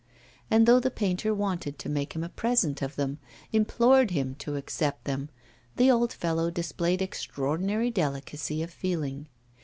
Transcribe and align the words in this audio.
And 0.49 0.65
though 0.65 0.79
the 0.79 0.89
painter 0.89 1.31
wanted 1.31 1.77
to 1.77 1.87
make 1.87 2.15
him 2.15 2.23
a 2.23 2.29
present 2.29 2.81
of 2.81 2.95
them, 2.95 3.19
implored 3.53 4.09
him 4.09 4.33
to 4.39 4.55
accept 4.55 5.03
them, 5.03 5.29
the 5.75 5.91
old 5.91 6.11
fellow 6.11 6.49
displayed 6.49 7.03
extraordinary 7.03 7.91
delicacy 7.91 8.63
of 8.63 8.71
feeling. 8.71 9.27